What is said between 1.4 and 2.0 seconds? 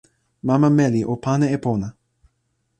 e pona.